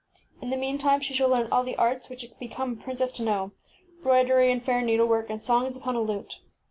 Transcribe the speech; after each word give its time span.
In 0.41 0.49
the 0.49 0.57
mean 0.57 0.79
time 0.79 0.99
she 0.99 1.13
shall 1.13 1.29
learn 1.29 1.47
all 1.51 1.61
the 1.63 1.75
arts 1.75 2.09
which 2.09 2.25
become 2.39 2.71
a 2.73 2.83
princess 2.83 3.11
to 3.11 3.23
know 3.23 3.51
ŌĆö 3.51 4.01
broi 4.01 4.23
dery 4.25 4.51
and 4.51 4.63
fair 4.65 4.81
needlework, 4.81 5.29
and 5.29 5.43
songs 5.43 5.77
upon 5.77 5.93
a 5.95 6.01
lute. 6.01 6.39